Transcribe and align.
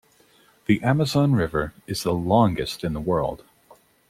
The 0.65 0.81
Amazon 0.81 1.33
River 1.33 1.73
is 1.85 2.01
the 2.01 2.11
longest 2.15 2.83
in 2.83 2.93
the 2.93 2.99
world. 2.99 3.43